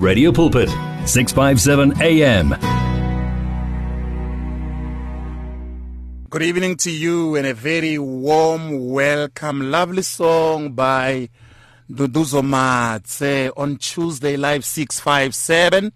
Radio 0.00 0.32
Pulpit, 0.32 0.68
657 1.04 2.00
AM. 2.00 2.56
Good 6.30 6.42
evening 6.42 6.78
to 6.78 6.90
you 6.90 7.36
and 7.36 7.46
a 7.46 7.52
very 7.52 7.98
warm 7.98 8.88
welcome. 8.88 9.70
Lovely 9.70 10.00
song 10.00 10.72
by 10.72 11.28
Duduzo 11.90 12.42
Matse 12.42 13.50
on 13.58 13.76
Tuesday 13.76 14.38
Live 14.38 14.64
657. 14.64 15.92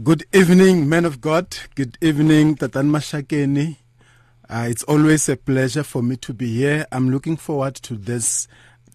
Good 0.00 0.26
evening, 0.32 0.88
men 0.88 1.04
of 1.04 1.20
God. 1.20 1.56
Good 1.74 1.98
evening, 2.00 2.54
Tatan 2.54 2.88
Mashakeni. 2.90 3.78
Uh, 4.48 4.66
it's 4.70 4.84
always 4.84 5.28
a 5.28 5.36
pleasure 5.36 5.82
for 5.82 6.04
me 6.04 6.14
to 6.18 6.32
be 6.32 6.54
here. 6.54 6.86
I'm 6.92 7.10
looking 7.10 7.36
forward 7.36 7.74
to 7.76 7.96
this 7.96 8.46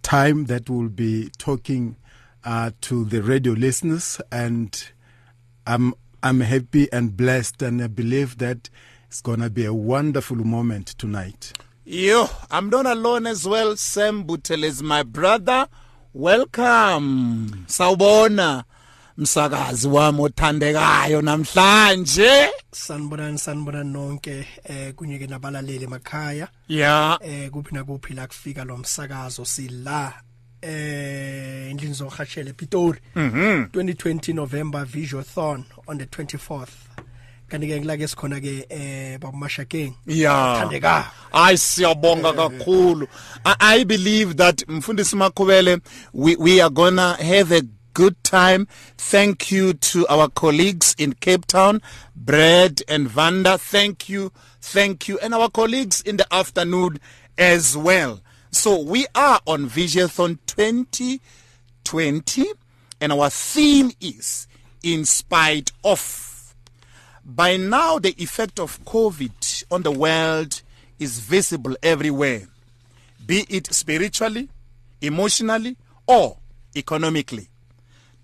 time 0.02 0.46
that 0.46 0.70
we'll 0.70 0.88
be 0.88 1.30
talking 1.38 1.98
uh, 2.46 2.72
to 2.82 3.04
the 3.04 3.22
radio 3.22 3.52
listeners, 3.52 4.22
and 4.32 4.92
I'm 5.68 5.94
I'm 6.24 6.40
happy 6.40 6.88
and 6.94 7.18
blessed, 7.18 7.62
and 7.62 7.84
I 7.84 7.88
believe 7.88 8.38
that 8.38 8.70
it's 9.08 9.20
gonna 9.20 9.50
be 9.50 9.66
a 9.66 9.74
wonderful 9.74 10.38
moment 10.38 10.88
tonight. 10.98 11.52
Yo, 11.84 12.30
I'm 12.50 12.70
not 12.70 12.86
alone 12.86 13.28
as 13.28 13.46
well. 13.46 13.76
Sam 13.76 14.24
Butel 14.24 14.64
is 14.64 14.82
my 14.82 15.04
brother. 15.04 15.68
Welcome. 16.14 17.66
Sawubona. 17.68 18.64
Msakazi 19.18 19.88
wami 19.88 20.22
othandekayo 20.22 21.22
namhlanje. 21.22 22.50
Sanibonani 22.72 23.38
sanibonani 23.40 23.94
nonke 23.94 24.48
eh 24.64 24.94
kunyeke 24.94 25.28
nabalaleli 25.28 25.84
emakhaya. 25.84 26.48
Yeah 26.68 27.18
eh 27.22 27.50
kuphi 27.50 27.76
nakuphi 27.76 28.14
la 28.14 28.28
kufika 28.28 28.64
lo 28.64 28.78
msakazo 28.78 29.46
sila 29.46 30.14
eh 30.62 31.70
endlini 31.72 31.94
zohashele 31.94 32.50
ePitori. 32.50 33.00
Mhm. 33.16 33.64
2020 33.72 34.34
November 34.34 34.86
Visionathon 34.86 35.64
on 35.88 35.98
the 35.98 36.06
24th 36.06 36.68
kanti 37.50 37.68
ke 37.68 37.80
ngilake 37.80 38.08
sikhona 38.08 38.40
ke 38.42 38.66
eh 38.70 39.20
babumashakeng 39.20 39.94
yeah 40.08 40.60
thandeka 40.60 41.12
ay 41.34 41.58
siyabonga 41.58 42.34
kakhulu. 42.34 43.08
I, 43.46 43.56
i 43.60 43.86
believe 43.86 44.34
that 44.36 44.64
mfundisi 44.68 45.16
makhubele 45.16 45.78
we 46.14 46.36
we 46.40 46.62
are 46.62 46.70
gonna 46.70 47.14
have 47.14 47.52
a 47.58 47.62
good 47.94 48.22
time. 48.24 48.68
Thank 48.98 49.52
you 49.52 49.74
to 49.74 50.08
our 50.08 50.30
colleagues 50.30 50.96
in 50.98 51.14
Cape 51.14 51.46
Town, 51.46 51.82
Brad 52.16 52.82
and 52.88 53.08
Vanda. 53.08 53.58
Thank 53.58 54.10
you, 54.10 54.32
thank 54.62 55.08
you, 55.08 55.20
and 55.20 55.34
our 55.34 55.50
colleagues 55.50 56.02
in 56.02 56.18
the 56.18 56.34
afternoon 56.34 57.00
as 57.38 57.78
well. 57.78 58.22
So 58.52 58.80
we 58.80 59.08
are 59.16 59.40
on 59.48 59.70
Visionathon 59.70 60.40
2020, 60.46 62.46
and 63.02 63.12
our 63.12 63.30
theme 63.30 63.92
is 64.00 64.48
in 64.84 65.06
spite 65.06 65.72
of. 65.84 66.56
By 67.26 67.58
now, 67.58 68.00
the 68.00 68.14
effect 68.22 68.60
of 68.60 68.84
COVID 68.84 69.64
on 69.72 69.84
the 69.84 69.92
world 69.92 70.62
is 71.00 71.20
visible 71.20 71.76
everywhere, 71.82 72.48
be 73.26 73.46
it 73.50 73.74
spiritually, 73.74 74.50
emotionally, 75.02 75.78
or 76.06 76.38
economically. 76.76 77.48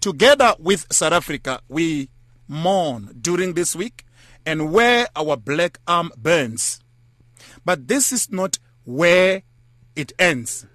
Together 0.01 0.55
with 0.59 0.85
South 0.91 1.11
Africa, 1.11 1.59
we 1.67 2.09
mourn 2.47 3.17
during 3.19 3.53
this 3.53 3.75
week 3.75 4.05
and 4.45 4.71
wear 4.71 5.07
our 5.13 5.35
black 5.35 5.77
arm 5.87 6.09
burns. 6.17 6.79
But 7.65 7.89
this 7.89 8.13
is 8.13 8.31
not 8.31 8.59
where 8.85 9.43
it 9.97 10.13
ends. 10.17 10.65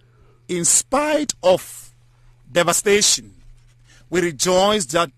In 0.47 0.67
spite 0.67 1.33
of 1.43 1.95
devastation, 2.51 3.37
we 4.11 4.21
rejoice 4.21 4.85
that, 4.87 5.11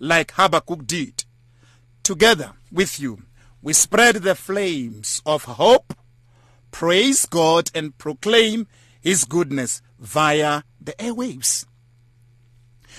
like 0.00 0.32
Habakkuk 0.32 0.84
did, 0.86 1.24
together 2.02 2.52
with 2.72 2.98
you, 2.98 3.22
we 3.62 3.72
spread 3.74 4.16
the 4.16 4.34
flames 4.34 5.22
of 5.24 5.44
hope, 5.44 5.94
praise 6.72 7.26
God, 7.26 7.70
and 7.76 7.96
proclaim 7.96 8.66
His 9.00 9.24
goodness 9.24 9.82
via 10.00 10.62
the 10.80 10.92
airwaves. 10.94 11.66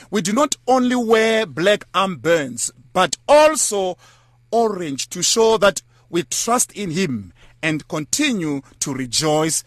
We 0.09 0.21
do 0.21 0.33
not 0.33 0.55
only 0.67 0.95
wear 0.95 1.45
black 1.45 1.89
armbands, 1.93 2.71
but 2.93 3.17
also 3.27 3.97
orange 4.51 5.09
to 5.09 5.21
show 5.21 5.57
that 5.57 5.81
we 6.09 6.23
trust 6.23 6.71
in 6.73 6.91
Him 6.91 7.33
and 7.61 7.87
continue 7.87 8.61
to 8.79 8.93
rejoice. 8.93 9.63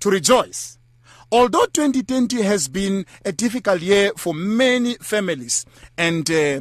To 0.00 0.10
rejoice. 0.10 0.78
Although 1.32 1.66
2020 1.66 2.42
has 2.42 2.68
been 2.68 3.04
a 3.24 3.32
difficult 3.32 3.80
year 3.80 4.12
for 4.16 4.32
many 4.32 4.94
families 4.94 5.66
and 5.98 6.30
uh, 6.30 6.60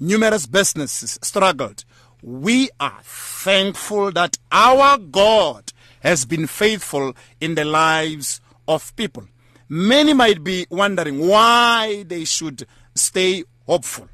numerous 0.00 0.46
businesses 0.46 1.18
struggled, 1.22 1.84
we 2.22 2.70
are 2.80 3.00
thankful 3.02 4.10
that 4.12 4.38
our 4.50 4.98
God 4.98 5.72
has 6.00 6.24
been 6.24 6.46
faithful 6.46 7.14
in 7.40 7.54
the 7.54 7.64
lives 7.64 8.40
of 8.66 8.94
people. 8.96 9.24
Many 9.68 10.14
might 10.14 10.42
be 10.42 10.66
wondering 10.70 11.26
why 11.26 12.04
they 12.06 12.24
should 12.24 12.66
stay 12.94 13.44
hopeful. 13.66 14.08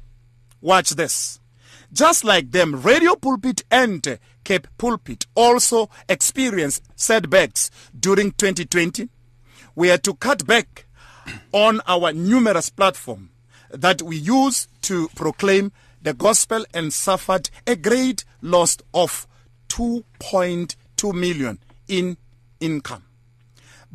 Watch 0.59 0.91
this. 0.91 1.39
Just 1.93 2.25
like 2.25 2.51
them, 2.51 2.81
Radio 2.81 3.15
Pulpit 3.15 3.63
and 3.71 4.19
Cape 4.43 4.67
Pulpit 4.77 5.25
also 5.33 5.89
experienced 6.09 6.83
setbacks 6.95 7.71
during 7.97 8.31
2020. 8.31 9.07
We 9.75 9.87
had 9.87 10.03
to 10.03 10.15
cut 10.15 10.45
back 10.45 10.87
on 11.53 11.79
our 11.87 12.11
numerous 12.11 12.69
platform 12.69 13.29
that 13.69 14.01
we 14.01 14.17
use 14.17 14.67
to 14.81 15.07
proclaim 15.15 15.71
the 16.01 16.13
gospel 16.13 16.65
and 16.73 16.93
suffered 16.93 17.49
a 17.65 17.75
great 17.75 18.25
loss 18.41 18.77
of 18.93 19.25
2.2 19.69 21.13
million 21.13 21.59
in 21.87 22.17
income. 22.59 23.03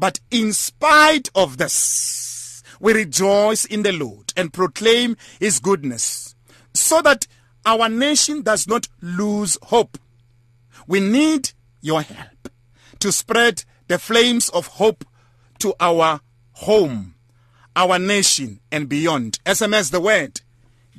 But 0.01 0.19
in 0.31 0.55
spite 0.55 1.29
of 1.35 1.59
this, 1.59 2.63
we 2.81 2.95
rejoice 2.95 3.67
in 3.67 3.83
the 3.83 3.93
Lord 3.93 4.33
and 4.35 4.51
proclaim 4.51 5.19
His 5.39 5.59
goodness 5.59 6.35
so 6.73 7.03
that 7.03 7.27
our 7.67 7.91
nation 7.91 8.41
does 8.41 8.67
not 8.67 8.89
lose 9.03 9.59
hope. 9.65 9.99
We 10.87 11.01
need 11.01 11.53
your 11.83 12.01
help 12.01 12.49
to 13.01 13.13
spread 13.13 13.65
the 13.89 13.99
flames 13.99 14.49
of 14.49 14.69
hope 14.69 15.05
to 15.59 15.75
our 15.79 16.21
home, 16.53 17.15
our 17.77 17.99
nation, 17.99 18.61
and 18.73 18.89
beyond. 18.89 19.39
SMS 19.45 19.91
the 19.91 20.01
word 20.01 20.41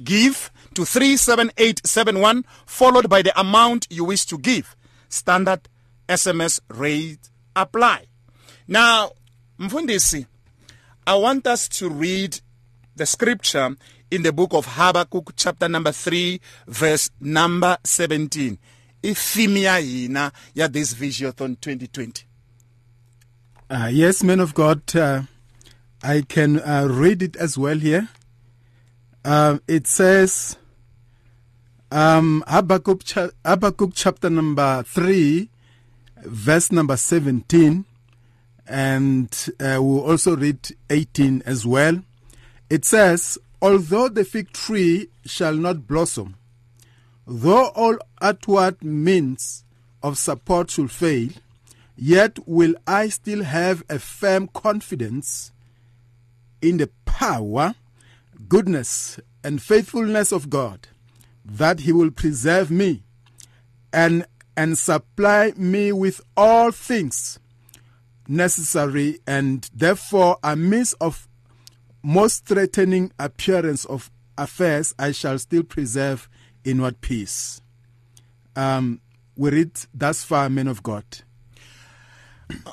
give 0.04 0.52
to 0.76 0.86
37871 0.86 2.46
followed 2.68 3.10
by 3.10 3.24
the 3.24 3.38
amount 3.40 3.88
you 3.90 4.04
wish 4.06 4.26
to 4.26 4.38
give. 4.38 4.76
Standard 5.10 5.68
SMS 6.08 6.60
rate 6.70 7.32
apply. 7.56 8.11
Now, 8.72 9.12
Mfundisi, 9.60 10.26
I 11.06 11.16
want 11.16 11.46
us 11.46 11.68
to 11.68 11.90
read 11.90 12.40
the 12.96 13.06
scripture 13.06 13.76
in 14.10 14.24
the 14.24 14.32
book 14.32 14.54
of 14.54 14.66
Habakkuk 14.66 15.34
chapter 15.36 15.68
number 15.68 15.92
3 15.92 16.40
verse 16.68 17.10
number 17.20 17.78
17. 17.84 18.58
Ithimia 19.04 19.78
yina 19.82 20.32
ya 20.56 20.70
this 20.70 20.94
Visionathon 20.94 21.60
2020. 21.60 22.24
Uh, 23.70 23.90
yes, 23.92 24.24
man 24.24 24.40
of 24.40 24.54
God, 24.54 24.96
uh, 24.96 25.24
I 26.02 26.22
can 26.22 26.62
uh, 26.62 26.88
read 26.90 27.22
it 27.22 27.36
as 27.36 27.58
well 27.58 27.78
here. 27.78 28.08
Uh, 29.26 29.58
it 29.68 29.86
says, 29.86 30.56
um, 31.92 32.42
Habakkuk, 32.48 33.04
cha- 33.04 33.32
Habakkuk 33.44 33.92
chapter 33.96 34.30
number 34.30 34.82
3, 34.84 35.50
verse 36.24 36.72
number 36.72 36.96
17, 36.96 37.84
and 38.68 39.50
uh, 39.60 39.80
we'll 39.82 40.10
also 40.10 40.36
read 40.36 40.70
18 40.90 41.44
as 41.46 41.66
well. 41.66 42.02
It 42.70 42.86
says, 42.86 43.38
Although 43.62 44.10
the 44.10 44.24
fig 44.24 44.54
tree 44.54 45.10
shall 45.24 45.54
not 45.56 45.88
blossom, 45.88 46.36
though 47.28 47.68
all 47.70 47.98
outward 48.20 48.84
means 48.84 49.64
of 50.02 50.18
support 50.18 50.72
shall 50.72 50.88
fail, 50.88 51.30
yet 51.96 52.40
will 52.48 52.74
I 52.88 53.10
still 53.10 53.44
have 53.44 53.84
a 53.88 54.00
firm 54.00 54.48
confidence 54.48 55.52
in 56.60 56.78
the 56.78 56.90
power, 57.06 57.76
goodness, 58.50 59.20
and 59.44 59.62
faithfulness 59.62 60.32
of 60.32 60.50
God, 60.50 60.88
that 61.46 61.82
He 61.82 61.92
will 61.92 62.10
preserve 62.10 62.72
me 62.72 63.04
and, 63.94 64.26
and 64.58 64.76
supply 64.76 65.54
me 65.56 65.92
with 65.92 66.22
all 66.36 66.72
things 66.72 67.38
necessary, 68.28 69.20
and 69.28 69.70
therefore, 69.74 70.38
amidst 70.44 70.96
of 71.02 71.28
most 72.04 72.46
threatening 72.46 73.12
appearance 73.20 73.86
of 73.86 74.12
affairs, 74.38 74.94
I 74.98 75.12
shall 75.12 75.38
still 75.40 75.64
preserve 75.64 76.30
inward 76.64 77.02
peace. 77.02 77.62
Um, 78.56 79.02
we 79.36 79.50
read 79.50 79.72
thus 79.94 80.24
far, 80.24 80.50
men 80.50 80.68
of 80.68 80.84
God. 80.84 81.06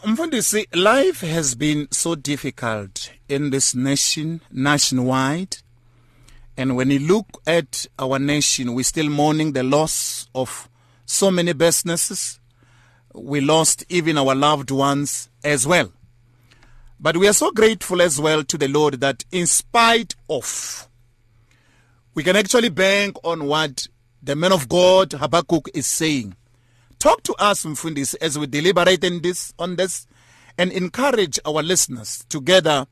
Mfundisi, 0.04 0.66
life 0.74 1.20
has 1.20 1.54
been 1.54 1.88
so 1.92 2.14
difficult 2.14 3.12
in 3.28 3.50
this 3.50 3.74
nation, 3.74 4.40
nationwide. 4.50 5.58
And 6.56 6.74
when 6.74 6.90
you 6.90 6.98
look 6.98 7.26
at 7.46 7.86
our 7.98 8.18
nation, 8.18 8.74
we're 8.74 8.82
still 8.82 9.08
mourning 9.08 9.52
the 9.52 9.62
loss 9.62 10.28
of 10.34 10.68
so 11.06 11.30
many 11.30 11.52
businesses. 11.52 12.40
We 13.18 13.40
lost 13.40 13.84
even 13.88 14.18
our 14.18 14.34
loved 14.34 14.70
ones 14.70 15.28
as 15.44 15.66
well. 15.66 15.92
But 17.00 17.16
we 17.16 17.28
are 17.28 17.32
so 17.32 17.50
grateful 17.52 18.02
as 18.02 18.20
well 18.20 18.42
to 18.44 18.58
the 18.58 18.68
Lord 18.68 19.00
that 19.00 19.24
in 19.30 19.46
spite 19.46 20.14
of, 20.28 20.88
we 22.14 22.24
can 22.24 22.36
actually 22.36 22.70
bank 22.70 23.16
on 23.22 23.46
what 23.46 23.86
the 24.22 24.34
man 24.34 24.52
of 24.52 24.68
God 24.68 25.12
Habakkuk 25.12 25.68
is 25.74 25.86
saying. 25.86 26.34
Talk 26.98 27.22
to 27.24 27.34
us, 27.34 27.64
Mfundis, 27.64 28.16
as 28.20 28.38
we 28.38 28.46
deliberate 28.48 29.04
in 29.04 29.22
this, 29.22 29.54
on 29.58 29.76
this 29.76 30.06
and 30.58 30.72
encourage 30.72 31.38
our 31.44 31.62
listeners 31.62 32.24
together, 32.28 32.86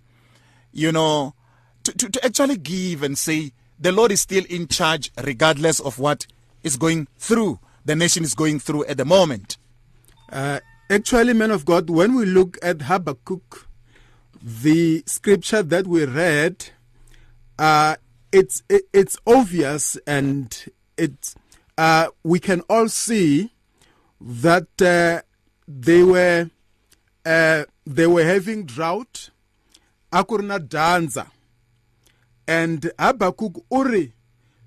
you 0.72 0.92
know, 0.92 1.34
to, 1.82 1.92
to, 1.92 2.08
to 2.08 2.24
actually 2.24 2.56
give 2.56 3.02
and 3.02 3.18
say, 3.18 3.52
the 3.78 3.92
Lord 3.92 4.12
is 4.12 4.20
still 4.20 4.44
in 4.48 4.68
charge 4.68 5.10
regardless 5.22 5.80
of 5.80 5.98
what 5.98 6.26
is 6.62 6.76
going 6.76 7.08
through, 7.18 7.58
the 7.84 7.96
nation 7.96 8.22
is 8.22 8.34
going 8.34 8.60
through 8.60 8.84
at 8.86 8.96
the 8.96 9.04
moment. 9.04 9.55
Uh, 10.30 10.60
actually, 10.90 11.32
men 11.32 11.50
of 11.50 11.64
God, 11.64 11.88
when 11.90 12.14
we 12.14 12.24
look 12.24 12.58
at 12.62 12.82
Habakkuk, 12.82 13.68
the 14.42 15.02
scripture 15.06 15.62
that 15.62 15.86
we 15.86 16.04
read, 16.04 16.70
uh, 17.58 17.96
it's 18.32 18.62
it, 18.68 18.82
it's 18.92 19.16
obvious, 19.26 19.96
and 20.06 20.66
it 20.96 21.34
uh, 21.78 22.08
we 22.22 22.38
can 22.40 22.60
all 22.68 22.88
see 22.88 23.52
that 24.20 24.82
uh, 24.82 25.22
they 25.68 26.02
were 26.02 26.50
uh, 27.24 27.64
they 27.86 28.06
were 28.06 28.24
having 28.24 28.66
drought, 28.66 29.30
akurna 30.12 30.58
danza, 30.68 31.30
and 32.46 32.90
Habakkuk 32.98 33.64
uri 33.70 34.12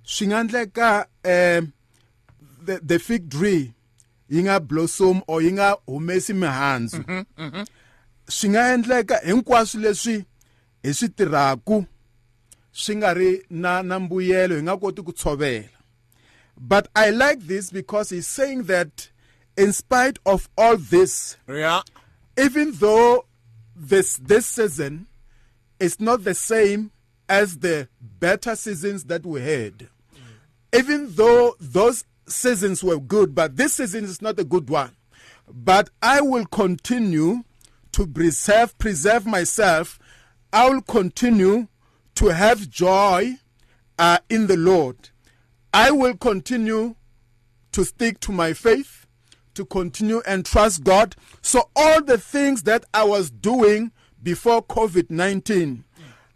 swingandleka 0.05 1.05
uh, 1.25 1.61
the 2.65 2.99
fig 2.99 3.29
tree 3.29 3.73
yi 4.29 4.43
nga 4.43 4.59
blossom 4.59 5.21
or 5.27 5.41
yi 5.41 5.51
nga 5.51 5.75
humesi 5.87 6.33
mihandzu. 6.33 6.97
Mhm, 7.07 7.25
mhm. 7.37 7.65
Swi 8.29 8.49
nga 8.49 8.73
endleka 8.73 9.17
hinkwaswo 9.25 9.81
leswi 9.81 10.25
hi 10.83 10.93
swi 10.93 11.09
tirhaku 11.09 11.85
swi 12.71 12.95
nga 12.95 13.13
ri 13.13 13.43
na 13.49 13.81
na 13.83 13.99
mbuyelo 13.99 14.55
hi 14.55 14.61
nga 14.63 14.77
koti 14.77 15.01
ku 15.03 15.11
tshovela. 15.11 15.69
But 16.61 16.89
i 16.95 17.09
like 17.09 17.39
this 17.47 17.71
because 17.71 18.09
he's 18.09 18.27
saying 18.27 18.63
that 18.63 19.09
in 19.57 19.71
spite 19.73 20.19
of 20.25 20.49
all 20.57 20.77
this 20.77 21.37
Yeah. 21.47 21.81
even 22.37 22.71
though 22.73 23.25
this 23.75 24.17
this 24.17 24.45
season 24.45 25.07
is 25.79 25.99
not 25.99 26.23
the 26.23 26.33
same 26.35 26.91
as 27.29 27.57
the 27.59 27.87
better 28.19 28.55
seasons 28.55 29.05
that 29.05 29.25
we 29.25 29.41
had 29.41 29.87
even 30.73 31.07
though 31.15 31.55
those 31.59 32.03
seasons 32.29 32.83
were 32.83 32.99
good 32.99 33.33
but 33.35 33.57
this 33.57 33.73
season 33.75 34.05
is 34.05 34.21
not 34.21 34.39
a 34.39 34.43
good 34.43 34.69
one. 34.69 34.95
But 35.51 35.89
i 36.01 36.21
will 36.21 36.45
continue 36.45 37.43
to 37.91 38.07
preserve 38.07 38.77
preserve 38.77 39.25
myself. 39.25 39.99
I 40.53 40.69
will 40.69 40.81
continue 40.81 41.67
to 42.15 42.27
have 42.27 42.69
joy 42.69 43.35
uh, 43.97 44.19
in 44.29 44.47
the 44.47 44.57
lord. 44.57 45.09
I 45.73 45.91
will 45.91 46.17
continue 46.17 46.95
to 47.71 47.85
stick 47.85 48.19
to 48.21 48.31
my 48.31 48.53
faith, 48.53 49.05
to 49.53 49.65
continue 49.65 50.21
and 50.25 50.45
trust 50.45 50.83
God. 50.83 51.15
So 51.41 51.69
all 51.75 52.01
the 52.03 52.17
things 52.17 52.63
that 52.63 52.85
I 52.93 53.03
was 53.03 53.29
doing 53.29 53.91
before 54.21 54.63
COVID 54.63 55.09
19, 55.09 55.83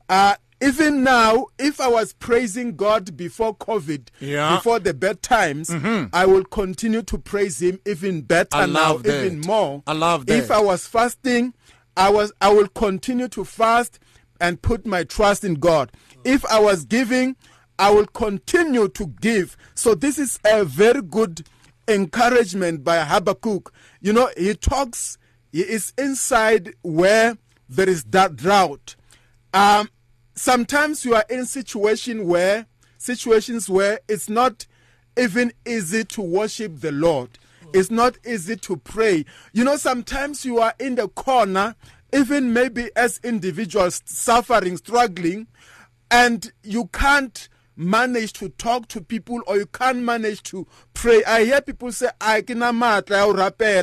uh, 0.09 0.35
even 0.63 1.03
now, 1.03 1.47
if 1.59 1.79
I 1.81 1.87
was 1.87 2.13
praising 2.13 2.75
God 2.75 3.15
before 3.17 3.55
COVID, 3.55 4.07
Yeah. 4.19 4.55
before 4.55 4.79
the 4.79 4.93
bad 4.93 5.21
times, 5.21 5.69
I 6.13 6.25
will 6.25 6.43
continue 6.45 7.01
to 7.03 7.17
praise 7.17 7.61
Him 7.61 7.79
even 7.85 8.21
better 8.21 8.55
I 8.57 8.65
now, 8.65 8.93
love 8.93 9.03
that. 9.03 9.25
even 9.25 9.41
more. 9.41 9.83
I 9.87 9.93
love 9.93 10.25
that. 10.27 10.37
If. 10.37 10.51
I 10.51 10.61
was 10.61 10.87
fasting, 10.87 11.53
I 11.97 12.09
was 12.09 12.31
I 12.41 12.51
will 12.53 12.67
continue 12.69 13.27
to 13.29 13.43
fast 13.45 13.99
and 14.41 14.61
put 14.61 14.85
my 14.85 15.03
trust 15.03 15.43
in 15.43 15.55
God. 15.55 15.91
If 16.23 16.45
I 16.45 16.59
was 16.59 16.85
giving, 16.85 17.35
I 17.79 17.91
will 17.91 18.07
continue 18.07 18.87
to 18.89 19.07
give. 19.21 19.57
So 19.75 19.95
this 19.95 20.17
is 20.19 20.39
a 20.45 20.63
very 20.65 21.01
good 21.01 21.45
encouragement 21.87 22.83
by 22.83 23.03
Habakkuk. 23.03 23.71
You 24.01 24.13
know, 24.13 24.29
he 24.37 24.53
talks, 24.55 25.17
he 25.51 25.61
is 25.61 25.93
inside 25.97 26.73
where 26.81 27.37
there 27.69 27.89
is 27.89 28.03
that 28.05 28.35
drought. 28.35 28.95
Um, 29.53 29.89
sometimes 30.35 31.05
you 31.05 31.15
are 31.15 31.25
in 31.29 31.45
situation 31.45 32.27
where 32.27 32.65
situations 32.97 33.69
where 33.69 33.99
it's 34.07 34.29
not 34.29 34.65
even 35.17 35.53
easy 35.65 36.03
to 36.05 36.21
worship 36.21 36.79
the 36.79 36.91
Lord. 36.91 37.29
It's 37.73 37.91
not 37.91 38.17
easy 38.25 38.55
to 38.57 38.77
pray. 38.77 39.25
You 39.51 39.63
know, 39.63 39.77
sometimes 39.77 40.45
you 40.45 40.59
are 40.59 40.73
in 40.79 40.95
the 40.95 41.07
corner, 41.07 41.75
even 42.13 42.53
maybe 42.53 42.89
as 42.95 43.19
individuals 43.23 44.01
suffering, 44.05 44.77
struggling, 44.77 45.47
and 46.11 46.51
you 46.63 46.85
can't 46.87 47.49
manage 47.75 48.33
to 48.33 48.49
talk 48.49 48.87
to 48.87 49.01
people 49.01 49.41
or 49.47 49.57
you 49.57 49.65
can't 49.65 49.99
manage 49.99 50.43
to 50.43 50.67
pray. 50.93 51.23
I 51.25 51.45
hear 51.45 51.61
people 51.61 51.91
say, 51.91 52.09
I 52.21 52.41
cannot 52.41 52.75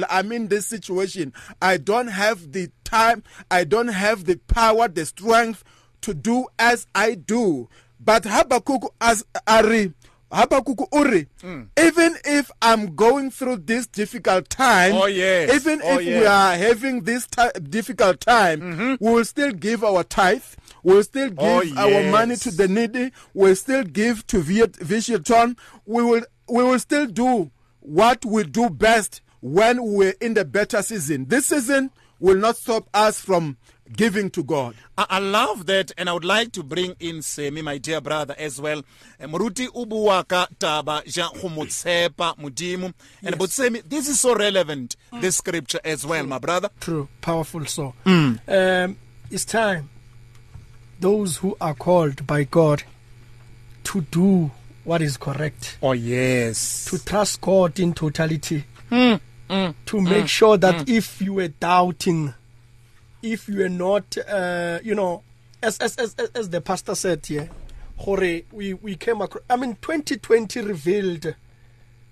I'm 0.09 0.33
in 0.33 0.49
this 0.49 0.67
situation. 0.69 1.33
I 1.61 1.77
don't 1.77 2.07
have 2.07 2.53
the 2.53 2.71
time, 2.85 3.25
I 3.51 3.65
don't 3.65 3.89
have 3.89 4.25
the 4.25 4.37
power, 4.37 4.87
the 4.87 5.07
strength 5.07 5.65
to 6.03 6.15
do 6.15 6.47
as 6.59 6.87
I 6.95 7.15
do. 7.15 7.69
But 7.99 8.25
Habakkuk 8.25 8.95
as 9.01 9.25
Ari 9.47 9.93
Habakkuk 10.33 10.89
Uri, 10.93 11.27
even 11.43 12.17
if 12.25 12.51
I'm 12.63 12.95
going 12.95 13.31
through 13.33 13.57
this 13.67 13.87
difficult 13.89 14.49
time, 14.49 14.93
Oh, 14.95 15.07
yes. 15.07 15.53
even 15.53 15.81
Oh, 15.83 15.99
if 15.99 16.07
we 16.07 16.25
are 16.25 16.57
having 16.57 17.03
this 17.03 17.27
ti 17.27 17.49
difficult 17.69 18.21
time, 18.21 18.97
we 19.01 19.11
will 19.13 19.25
still 19.25 19.51
give 19.51 19.83
our 19.83 20.05
tithe, 20.05 20.45
we'll 20.85 21.03
still 21.03 21.31
give 21.31 21.37
Mm-hmm. 21.39 21.79
Oh, 21.79 21.83
our 21.97 22.11
money 22.13 22.37
to 22.37 22.51
the 22.53 22.69
needy, 22.69 23.11
we'll 23.35 23.57
still 23.57 23.83
give 23.83 24.25
to 24.29 24.41
Viet- 24.41 24.77
Vision. 24.77 25.57
We 25.85 26.05
will 26.05 26.23
we 26.49 26.63
will 26.63 26.79
still 26.79 27.07
do 27.07 27.51
what 27.81 28.25
we 28.25 28.45
do 28.45 28.71
best 28.71 29.23
when 29.41 29.83
we're 29.95 30.15
in 30.21 30.35
the 30.35 30.45
better 30.45 30.81
season. 30.83 31.27
This 31.27 31.47
season 31.47 31.91
will 32.21 32.37
not 32.37 32.57
stop 32.57 32.89
us 32.95 33.21
from 33.21 33.57
giving 33.97 34.31
to 34.31 34.43
God. 34.45 34.75
I, 34.97 35.07
I 35.11 35.19
love 35.19 35.67
that, 35.67 35.93
and 35.99 36.09
I 36.09 36.13
would 36.13 36.25
like 36.25 36.53
to 36.53 36.63
bring 36.63 36.95
in 37.01 37.23
Semi, 37.23 37.63
my 37.63 37.79
dear 37.79 38.01
brother, 38.01 38.35
as 38.39 38.61
well. 38.61 38.83
Eh, 39.19 39.27
Moruti 39.27 39.69
o 39.75 39.85
bua 39.85 40.25
ka 40.25 40.47
taba 40.59 41.03
ja 41.07 41.29
go 41.41 41.49
mo 41.49 41.65
tshepa 41.65 42.37
Modimo. 42.39 42.93
And 43.23 43.39
but 43.39 43.51
Semi, 43.51 43.81
this 43.81 44.09
is 44.09 44.21
so 44.21 44.35
relevant, 44.35 44.97
this 45.21 45.37
scripture 45.39 45.81
as 45.85 46.07
well, 46.07 46.25
my 46.27 46.39
brother. 46.39 46.71
True, 46.81 47.09
powerful 47.21 47.65
so. 47.67 47.95
Um, 48.07 48.39
it's 49.31 49.45
time 49.45 49.89
those 51.01 51.39
who 51.39 51.57
are 51.63 51.73
called 51.75 52.27
by 52.27 52.45
God 52.45 52.83
to 53.85 54.03
do 54.03 54.51
what 54.85 55.01
is 55.01 55.17
correct, 55.17 55.79
Oh 55.83 55.93
yes. 55.93 56.85
to 56.91 57.03
trust 57.03 57.41
God 57.41 57.81
in 57.81 57.95
totality, 57.95 58.65
to 58.91 59.21
make 60.01 60.29
sure 60.29 60.59
that 60.59 60.89
if 60.91 61.23
you 61.23 61.35
were 61.35 61.49
doubting, 61.49 62.35
if 63.23 63.49
you 63.49 63.65
are 63.65 63.69
not, 63.69 64.17
uh, 64.29 64.79
you 64.83 64.95
know, 64.95 65.23
as, 65.63 65.79
as 65.79 65.97
as 65.97 66.15
as- 66.35 66.49
the 66.51 66.61
pastor 66.61 66.95
said 66.95 67.25
here, 67.27 67.49
Hore, 67.97 68.43
we 68.53 68.75
we 68.75 68.97
came 68.97 69.21
across. 69.21 69.45
I 69.51 69.57
mean, 69.57 69.77
2020 69.81 70.61
revealed 70.63 71.35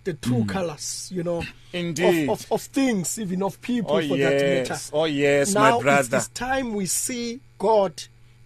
the 0.05 0.15
true 0.15 0.45
colors, 0.45 1.11
you 1.13 1.23
know, 1.23 1.43
Indeed. 1.73 2.29
of, 2.29 2.41
of 2.47 2.53
of 2.53 2.63
things, 2.63 3.19
even 3.19 3.43
of 3.43 3.61
people 3.61 3.97
Oh 3.97 4.01
for 4.09 4.17
that 4.17 4.33
matter 4.33 4.45
yes. 4.75 4.91
Oh 4.93 5.05
yes, 5.05 5.55
now 5.55 5.61
my 5.63 5.75
it's 5.77 5.83
brother. 5.83 6.09
this 6.09 6.29
time 6.29 6.75
we 6.75 6.87
see 6.87 7.41
God 7.59 8.03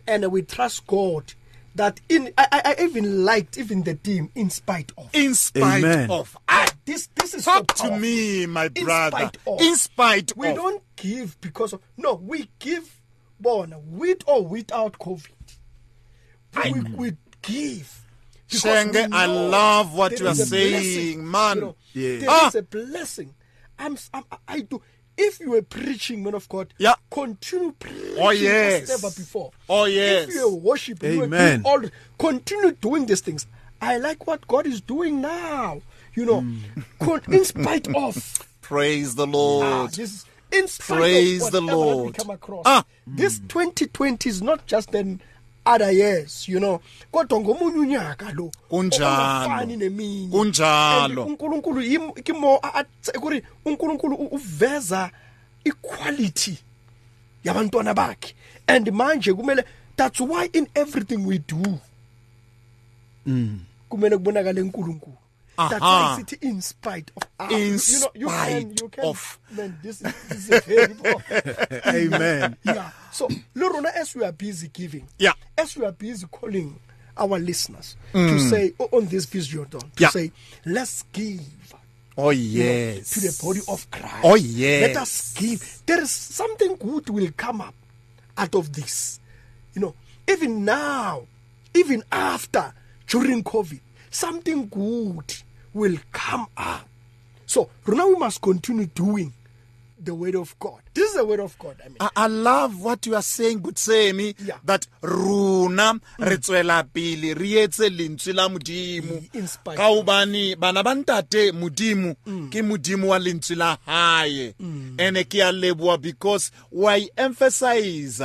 and 0.07 0.31
we 0.33 0.43
trust 0.43 0.87
God 0.87 1.35
that 1.75 2.01
in 2.09 2.33
I, 2.37 2.47
I 2.53 2.75
I 2.79 2.83
even 2.83 3.25
liked 3.25 3.57
even 3.59 3.83
the 3.83 3.95
team 3.95 4.31
in 4.35 4.51
spite 4.51 4.93
of. 4.99 5.09
In 5.15 5.35
spite 5.35 5.83
Amen. 5.85 6.11
of. 6.11 6.37
Ah, 6.49 6.67
This 6.85 7.09
this 7.15 7.35
is 7.35 7.45
talk 7.45 7.77
so 7.77 7.89
to 7.91 7.97
me, 7.99 8.47
my 8.47 8.69
In 8.75 8.85
brother. 8.85 9.17
spite 9.17 9.39
of. 9.47 9.61
In 9.61 9.77
spite 9.77 10.37
We 10.37 10.49
of. 10.49 10.57
don't 10.57 10.83
give 10.97 11.41
because 11.41 11.73
of 11.73 11.81
no, 11.97 12.15
we 12.15 12.51
give 12.59 13.01
born 13.41 13.75
with 13.87 14.19
or 14.27 14.47
without 14.47 14.99
COVID. 14.99 15.27
We, 16.73 16.81
we 16.95 17.13
give. 17.41 18.05
because 18.49 18.63
Shenge, 18.63 18.93
we 19.07 19.13
I 19.13 19.27
love 19.27 19.95
what 19.95 20.19
you 20.21 20.29
are 20.29 20.35
saying, 20.35 20.71
blessing, 21.17 21.31
man. 21.31 21.57
You 21.57 21.61
know, 21.63 21.77
Yeah. 21.95 22.19
there 22.19 22.29
Ah. 22.31 22.49
is 22.49 22.55
a 22.57 22.63
blessing. 22.63 23.35
I'm, 23.79 23.97
I'm 24.13 24.25
I 24.47 24.61
do. 24.61 24.83
If 25.17 25.41
you 25.41 25.51
were 25.51 25.63
preaching, 25.63 26.23
man 26.25 26.35
of 26.35 26.49
God, 26.49 26.73
Yeah. 26.79 26.95
continue 27.11 27.73
preaching 27.73 28.17
Oh, 28.19 28.31
yes. 28.31 28.91
as 28.91 29.03
never 29.03 29.15
before. 29.15 29.51
Oh, 29.69 29.85
yes. 29.85 30.29
If 30.29 30.35
you 30.35 30.49
were 30.51 30.57
worshiping, 30.57 31.13
you 31.13 31.27
were 31.29 31.61
all, 31.65 31.83
continue 32.19 32.73
doing 32.73 33.07
these 33.07 33.21
things. 33.21 33.47
I 33.81 33.99
like 33.99 34.27
what 34.27 34.47
God 34.47 34.67
is 34.67 34.81
doing 34.81 35.21
now. 35.21 35.83
You 36.15 36.25
know, 36.27 36.41
Hmm. 36.41 36.59
con- 37.01 37.23
in 37.33 37.45
spite 37.45 37.89
of 37.95 38.49
Praise 38.63 39.15
the 39.17 39.27
Ah, 39.27 39.31
Lord. 39.31 39.91
this 39.93 40.13
is 40.13 40.25
in 40.51 40.69
spite 40.69 40.97
Praise 40.99 41.43
of 41.47 41.53
the 41.53 41.61
whatever 41.63 41.79
that 41.81 41.87
we 41.87 41.95
Lord. 42.03 42.17
come 42.17 42.31
across. 42.31 42.63
Ah. 42.65 42.85
This 43.07 43.41
2020 43.49 44.29
is 44.29 44.41
not 44.43 44.67
just 44.67 44.95
an 44.95 45.21
other 45.65 45.91
years, 45.93 46.49
you 46.49 46.59
know. 46.59 46.81
Kodwa 47.13 47.41
ngomunye 47.41 47.79
unyaka 47.79 48.33
lo. 48.33 48.51
Kunjalo. 48.69 49.65
neminye. 49.77 50.29
Kunjalo. 50.29 51.25
UNkulunkulu 51.25 51.81
yim- 51.83 52.13
ke 52.23 52.33
mo 52.33 52.59
a- 52.63 52.81
a- 52.85 53.19
kuri 53.21 53.43
uNkulunkulu 53.65 54.15
uveza 54.17 55.11
equality 55.65 56.59
yabantwana 57.45 57.95
bakhe. 57.95 58.35
And 58.67 58.89
manje 58.93 59.33
kumele 59.33 59.65
that's 59.97 60.21
why 60.21 60.49
in 60.53 60.67
everything 60.75 61.27
we 61.27 61.39
do 61.39 61.79
kumele 63.89 64.17
kubonakale 64.19 64.61
uNkulunkulu. 64.63 65.17
That's 65.57 65.75
Aha. 65.75 66.17
why 66.17 66.23
sithi 66.23 66.43
in 66.43 66.61
spite 66.63 67.11
of 67.17 67.23
Ah, 67.39 67.49
In 67.51 67.79
you 67.87 68.01
know, 68.01 68.11
you 68.15 68.27
can, 68.29 68.71
you 68.71 68.77
spite 68.77 68.93
can, 68.93 69.05
of. 69.05 69.39
man, 69.53 69.79
this 69.83 70.01
is, 70.03 70.15
this 70.29 70.49
is 70.49 70.51
a 70.51 70.61
very. 70.61 70.95
Amen. 72.07 72.57
yeah. 72.65 72.91
So, 73.11 73.29
Lorona, 73.55 73.93
as 73.95 74.15
we 74.15 74.25
are 74.25 74.33
busy 74.33 74.69
giving, 74.69 75.07
Yeah. 75.19 75.33
as 75.59 75.77
we 75.77 75.85
are 75.85 75.93
busy 75.93 76.27
calling 76.31 76.79
our 77.17 77.39
listeners 77.39 77.97
to 78.13 78.39
say 78.41 78.73
o- 78.81 78.89
on 78.93 79.07
this 79.07 79.27
vision, 79.27 79.67
to 79.67 79.79
Mm. 79.79 79.91
Yeah. 80.01 80.09
say, 80.11 80.33
let's 80.65 81.05
give 81.13 81.41
Oh, 82.17 82.31
you 82.31 82.59
know, 82.59 82.65
yes. 82.71 83.11
to 83.11 83.21
the 83.21 83.39
body 83.43 83.61
of 83.69 83.91
Christ. 83.91 84.17
Oh, 84.25 84.35
yes. 84.37 84.83
Let 84.89 84.97
us 85.03 85.35
give. 85.35 85.83
There 85.87 86.01
is 86.03 86.11
something 86.11 86.77
good 86.77 87.09
will 87.11 87.31
come 87.37 87.61
up 87.63 87.75
out 88.37 88.55
of 88.55 88.73
this. 88.73 89.19
You 89.75 89.81
know, 89.83 89.95
even 90.29 90.65
now, 90.65 91.27
even 91.75 92.03
after, 92.13 92.73
during 93.07 93.43
COVID, 93.43 93.81
something 94.13 94.69
good 94.69 95.35
will 95.75 95.97
come 96.13 96.47
up. 96.57 96.87
So, 97.47 97.69
now 97.87 98.09
we 98.09 98.15
must 98.17 98.41
continue 98.41 98.87
doing 98.87 99.33
the 100.05 100.15
word 100.15 100.35
of 100.35 100.59
God. 100.59 100.81
This 100.95 101.11
is 101.11 101.17
the 101.17 101.25
word 101.25 101.39
of 101.41 101.57
God. 101.59 101.77
I 101.85 101.89
mean, 101.89 101.97
I, 102.01 102.09
I 102.17 102.27
love 102.27 102.83
what 102.83 103.07
you 103.07 103.15
are 103.15 103.23
saying 103.23 103.61
Gutsemi 103.61 104.35
Yeah. 104.45 104.57
that 104.65 104.87
runa 105.01 106.01
re 106.19 106.37
tswela 106.39 106.83
pele 106.93 107.35
re 107.35 107.63
etse 107.67 107.89
lentswe 107.89 108.35
la 108.35 108.49
modimo 108.49 109.23
In 109.35 109.47
spite 109.47 109.77
ka 109.77 109.89
hobane 109.89 110.57
bana 110.59 110.83
ba 110.83 110.95
ntate 110.95 111.53
modimo 111.53 112.17
ke 112.51 112.63
modimo 112.63 113.09
wa 113.09 113.19
lentswe 113.19 113.57
la 113.57 113.77
hae 113.87 114.55
ene 114.99 115.25
ke 115.25 115.41
a 115.41 115.53
leboa 115.53 116.01
because 116.03 116.51
why 116.71 117.09
emphasize 117.17 118.21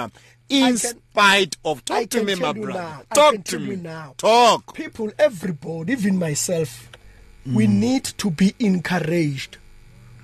in 0.50 0.78
spite 0.78 1.58
of 1.66 1.84
I 1.90 2.06
talk 2.06 2.10
to 2.12 2.24
me 2.24 2.36
my 2.36 2.54
brother. 2.54 2.80
now. 2.80 3.02
Talk 3.14 3.44
to 3.46 3.60
me. 3.60 3.76
now. 3.76 4.16
talk. 4.18 4.74
People, 4.74 5.12
everybody, 5.18 5.94
even 5.94 6.18
myself, 6.18 6.90
we 7.46 7.68
mm. 7.68 7.74
need 7.74 8.04
to 8.06 8.30
be 8.32 8.54
encouraged 8.60 9.58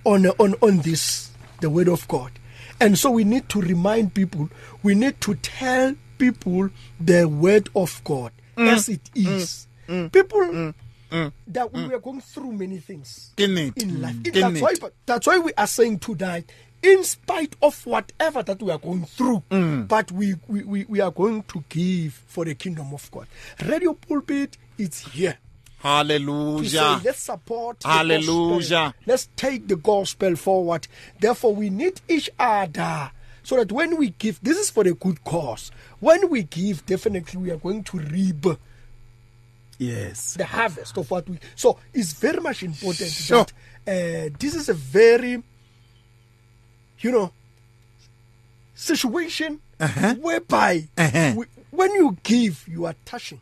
on 0.05 0.27
on 0.27 0.55
on 0.61 0.79
this, 0.79 1.31
the 1.61 1.69
word 1.69 1.87
of 1.87 2.07
God, 2.07 2.31
and 2.79 2.97
so 2.97 3.11
we 3.11 3.23
need 3.23 3.49
to 3.49 3.61
remind 3.61 4.13
people. 4.13 4.49
We 4.81 4.95
need 4.95 5.19
to 5.21 5.35
tell 5.35 5.95
people 6.17 6.69
the 6.99 7.27
word 7.27 7.69
of 7.75 8.01
God. 8.03 8.31
Mm. 8.57 8.67
As 8.67 8.89
it 8.89 9.03
mm. 9.15 9.27
is. 9.27 9.67
People 10.11 10.73
that 11.47 11.71
we 11.71 11.93
are 11.93 11.99
going 11.99 12.21
through 12.21 12.51
many 12.53 12.77
things 12.79 13.31
nnete. 13.37 13.81
in 13.83 14.01
life. 14.01 14.15
That's 14.23 14.61
why, 14.61 14.89
that's 15.05 15.27
why 15.27 15.37
we 15.37 15.53
are 15.53 15.67
saying 15.67 15.99
tonight, 15.99 16.51
in 16.83 17.03
spite 17.03 17.55
of 17.61 17.85
whatever 17.85 18.43
that 18.43 18.61
we 18.61 18.69
are 18.71 18.77
going 18.77 19.05
through, 19.05 19.41
but 19.87 20.11
we, 20.11 20.35
we, 20.47 20.63
we, 20.63 20.85
we 20.85 20.99
are 20.99 21.11
going 21.11 21.43
to 21.43 21.63
give 21.69 22.13
for 22.27 22.45
the 22.45 22.53
kingdom 22.55 22.93
of 22.93 23.09
God. 23.11 23.27
Radio 23.65 23.93
Pulpit 23.93 24.57
is 24.77 24.99
here 24.99 25.31
to 25.33 25.37
say, 25.37 25.87
hallelujah 25.89 27.01
let's 27.03 27.19
support 27.19 27.83
Hallelujah. 27.83 28.93
Let's 29.05 29.27
take 29.35 29.67
the 29.67 29.75
gospel 29.75 30.35
forward. 30.35 30.87
Therefore, 31.19 31.55
we 31.55 31.69
need 31.69 31.99
each 32.07 32.29
other. 32.37 33.11
So 33.45 33.57
that 33.57 33.71
when 33.73 33.97
we 33.97 34.11
give, 34.11 34.39
this 34.41 34.57
is 34.57 34.69
for 34.69 34.85
the 34.85 34.93
good 34.93 35.21
cause. 35.25 35.71
When 35.99 36.29
we 36.29 36.43
give, 36.43 36.85
definitely 36.85 37.41
we 37.41 37.51
are 37.51 37.57
going 37.57 37.83
to 37.85 37.97
reap 37.97 38.45
Yes. 39.79 40.35
the 40.35 40.45
harvest 40.45 40.97
of 40.97 41.09
what 41.11 41.27
we 41.27 41.39
so 41.55 41.77
it's 41.93 42.13
very 42.13 42.39
much 42.39 42.63
important 42.63 43.09
Sure. 43.09 43.43
that 43.43 44.29
uh, 44.31 44.35
this 44.39 44.55
is 44.55 44.69
a 44.69 44.73
very 44.73 45.41
you 47.03 47.12
know 47.12 47.31
situation 48.75 49.60
whereby 50.22 50.88
Uh-huh. 50.98 51.33
we, 51.38 51.45
when 51.72 51.91
you 51.93 52.17
give 52.24 52.65
you 52.67 52.86
are 52.86 52.95
touching 53.05 53.41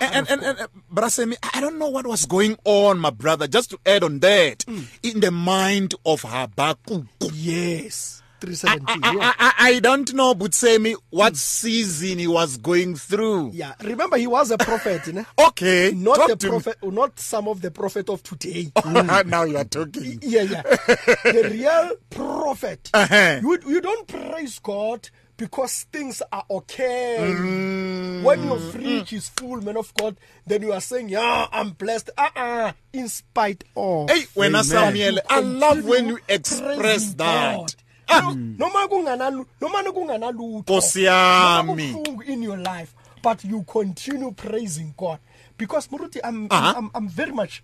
and, 0.00 0.26
and, 0.30 0.42
and, 0.42 0.58
and 0.58 0.68
Brasemi, 0.92 1.36
I 1.54 1.60
don't 1.60 1.78
know 1.78 1.88
what 1.90 2.06
was 2.06 2.24
going 2.24 2.56
on, 2.64 2.98
my 2.98 3.10
brother. 3.10 3.46
Just 3.46 3.68
to 3.70 3.78
add 3.84 4.02
on 4.02 4.18
that, 4.20 4.60
Mm. 4.66 4.86
in 5.02 5.20
the 5.20 5.30
mind 5.30 5.94
of 6.06 6.22
Habakkuk. 6.22 7.04
yes 7.32 8.22
I, 8.64 8.78
I, 8.86 9.12
yeah. 9.14 9.32
I, 9.38 9.52
I 9.58 9.78
don't 9.80 10.12
know, 10.14 10.34
Butsemi, 10.34 10.94
what 11.10 11.36
season 11.36 12.18
he 12.18 12.26
was 12.26 12.56
going 12.56 12.96
through. 12.96 13.50
yeah 13.54 13.72
remember 13.82 14.16
he 14.16 14.26
was 14.26 14.50
a 14.50 14.58
prophet? 14.58 15.02
Okay, 15.38 15.92
not 15.94 16.16
talk 16.16 16.28
the 16.30 16.36
to 16.36 16.46
me. 16.46 16.50
prophet 16.50 16.76
not 16.82 17.18
some 17.18 17.48
of 17.48 17.60
the 17.60 17.70
prophet 17.70 18.08
of 18.08 18.22
today 18.22 18.70
now 19.26 19.44
you 19.44 19.56
are 19.56 19.64
talking. 19.64 20.18
yeah, 20.22 20.42
yeah. 20.42 20.62
the 20.62 21.48
real 21.52 21.90
prophet. 22.10 22.90
Uh-huh. 22.94 23.40
You, 23.42 23.58
you 23.66 23.80
don't 23.80 24.06
praise 24.06 24.58
God 24.58 25.08
because 25.36 25.84
things 25.92 26.22
are 26.32 26.44
okay. 26.50 27.18
Mm. 27.36 28.22
When 28.22 28.44
your 28.44 28.58
fridge 28.58 29.12
is 29.12 29.28
full, 29.30 29.60
man 29.60 29.76
of 29.76 29.92
God, 29.94 30.16
then 30.46 30.62
you 30.62 30.72
are 30.72 30.80
saying, 30.80 31.08
Yeah, 31.08 31.46
I'm 31.52 31.70
blessed. 31.70 32.10
Uh-uh. 32.16 32.72
In 32.92 33.08
spite 33.08 33.64
of. 33.76 34.10
Hey, 34.10 34.22
when 34.34 34.54
I 34.54 34.58
Amen. 34.60 34.64
Samuel, 34.64 35.18
I 35.28 35.40
love 35.40 35.84
when 35.84 36.06
you 36.08 36.18
express 36.28 37.14
that. 37.14 37.56
God. 37.56 37.74
No, 38.08 38.34
noma 38.34 38.86
kungana- 38.88 39.46
noma 39.60 39.82
kungana 39.92 40.30
lutho, 40.32 40.62
Nkosi 40.64 41.04
noma 41.04 41.72
yami. 41.72 41.92
kubuhlungu 41.92 42.22
in 42.28 42.42
your 42.42 42.58
life, 42.58 42.94
but 43.22 43.44
you 43.44 43.62
continue 43.62 44.30
praising 44.32 44.92
God. 44.96 45.18
Because 45.56 45.88
Muruti, 45.88 46.20
I'm, 46.22 46.46
Uh-huh. 46.50 46.74
I'm, 46.76 46.90
I'm 46.94 47.08
very 47.08 47.32
much 47.32 47.62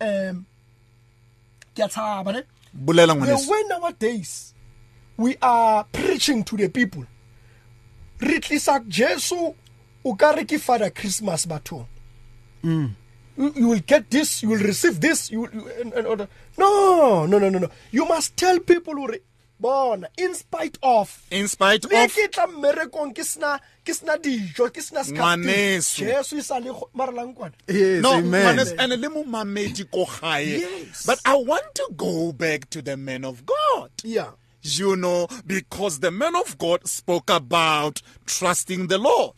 um, 0.00 0.46
ke 1.74 1.80
a 1.80 1.88
thaba, 1.88 2.32
ne? 2.32 2.42
Bulela 2.76 3.08
the 3.14 3.20
ngwaneso. 3.26 3.50
way 3.50 3.62
nowadays 3.68 4.54
we 5.16 5.36
are 5.42 5.84
preaching 5.92 6.42
to 6.42 6.56
the 6.56 6.68
people 6.68 7.04
re 8.20 8.40
tlisa 8.40 8.80
jesu 8.88 9.54
o 10.04 10.14
ka 10.14 10.30
re 10.30 10.44
ke 10.44 10.58
father 10.58 10.88
christmas 10.90 11.44
bathong 11.46 11.86
you, 12.62 12.90
you 13.36 13.68
will 13.68 13.80
get 13.86 14.10
this 14.10 14.42
you 14.42 14.48
will 14.48 14.58
receive 14.58 15.00
this 15.00 15.30
you, 15.30 15.46
you 15.52 15.68
and, 15.80 15.92
and, 15.92 16.06
and, 16.06 16.28
no 16.56 17.26
no 17.26 17.38
no 17.38 17.50
no 17.50 17.58
no 17.58 17.68
you 17.90 18.06
must 18.06 18.36
tell 18.36 18.58
people 18.60 18.94
hore 18.96 19.16
bona 19.62 20.08
in 20.18 20.34
spite 20.34 20.78
of 20.82 21.22
In 21.30 21.46
spite 21.48 21.84
of 21.84 21.90
ke 21.90 22.26
tla 22.34 22.46
mmerekong 22.50 23.14
ke 23.14 23.24
sena 23.24 23.60
ke 23.86 23.94
sena 23.94 24.18
dijo 24.18 24.68
ke 24.74 24.82
sena 24.82 25.04
scarf. 25.06 25.22
Ngwaneso. 25.22 26.04
jesu 26.04 26.38
e 26.38 26.42
sa 26.42 26.58
le 26.58 26.72
go- 26.74 26.90
kwana 26.94 27.52
Yes, 27.68 28.02
no, 28.02 28.18
amen. 28.18 28.42
ngwaneso, 28.42 28.74
and 28.78 29.00
le 29.00 29.08
mo 29.08 29.24
mamedi 29.24 29.88
ko 29.90 30.04
gae. 30.04 30.58
Yes. 30.58 31.06
But 31.06 31.20
I 31.24 31.36
want 31.36 31.74
to 31.76 31.88
go 31.96 32.32
back 32.32 32.68
to 32.70 32.82
the 32.82 32.96
man 32.96 33.24
of 33.24 33.46
God. 33.46 33.90
yeah 34.02 34.32
you 34.62 34.96
know, 34.96 35.26
because 35.46 36.00
the 36.00 36.10
man 36.10 36.36
of 36.36 36.56
God 36.58 36.86
spoke 36.86 37.28
about 37.30 38.00
trusting 38.26 38.86
the 38.86 38.98
Lord. 38.98 39.34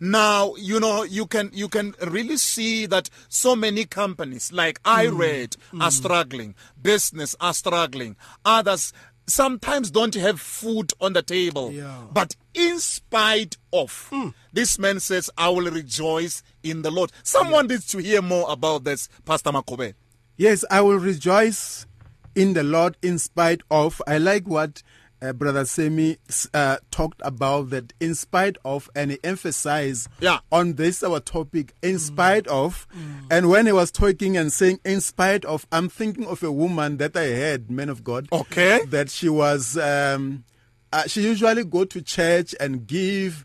Now, 0.00 0.54
you 0.56 0.80
know, 0.80 1.02
you 1.04 1.26
can 1.26 1.50
you 1.54 1.68
can 1.68 1.94
really 2.06 2.36
see 2.36 2.84
that 2.86 3.08
so 3.28 3.56
many 3.56 3.86
companies 3.86 4.52
like 4.52 4.80
I 4.84 5.06
mm. 5.06 5.18
read 5.18 5.56
are 5.80 5.88
mm. 5.88 5.92
struggling, 5.92 6.54
business 6.80 7.34
are 7.40 7.54
struggling, 7.54 8.16
others 8.44 8.92
sometimes 9.28 9.90
don't 9.90 10.14
have 10.14 10.40
food 10.40 10.92
on 11.00 11.12
the 11.12 11.22
table. 11.22 11.70
Yeah. 11.72 12.02
But 12.12 12.34
in 12.54 12.78
spite 12.80 13.56
of 13.72 14.08
hmm. 14.10 14.28
this 14.52 14.78
man 14.78 15.00
says, 15.00 15.30
I 15.38 15.48
will 15.50 15.70
rejoice 15.70 16.42
in 16.62 16.82
the 16.82 16.90
Lord. 16.90 17.12
Someone 17.22 17.66
needs 17.68 17.86
to 17.88 17.98
hear 17.98 18.22
more 18.22 18.46
about 18.50 18.84
this, 18.84 19.08
Pastor 19.24 19.50
Makobe. 19.50 19.94
Yes, 20.36 20.64
I 20.70 20.80
will 20.80 20.98
rejoice 20.98 21.86
in 22.34 22.52
the 22.54 22.62
Lord 22.62 22.96
in 23.02 23.18
spite 23.18 23.62
of. 23.70 24.00
I 24.06 24.18
like 24.18 24.46
what 24.46 24.82
uh, 25.20 25.32
Brother 25.32 25.64
Semi 25.64 26.16
uh, 26.54 26.76
talked 26.90 27.20
about 27.24 27.70
that 27.70 27.92
in 28.00 28.14
spite 28.14 28.56
of 28.64 28.88
and 28.94 29.10
he 29.10 29.18
emphasized 29.24 30.08
Yeah. 30.20 30.38
on 30.52 30.74
this 30.74 31.02
our 31.02 31.20
topic 31.20 31.74
in 31.82 31.98
spite 31.98 32.46
of 32.48 32.86
and 33.30 33.48
when 33.50 33.66
he 33.66 33.72
was 33.72 33.90
talking 33.90 34.36
and 34.36 34.52
saying 34.52 34.80
in 34.84 35.00
spite 35.00 35.44
of 35.44 35.66
I'm 35.72 35.88
thinking 35.88 36.26
of 36.26 36.42
a 36.42 36.52
woman 36.52 36.96
that 36.98 37.16
I 37.16 37.24
had 37.26 37.70
man 37.70 37.88
of 37.88 38.04
God 38.04 38.28
Okay. 38.32 38.80
that 38.88 39.10
she 39.10 39.28
was 39.28 39.76
um, 39.76 40.44
uh, 40.92 41.06
she 41.06 41.22
usually 41.22 41.64
go 41.64 41.84
to 41.84 42.00
church 42.02 42.54
and 42.60 42.86
give 42.86 43.44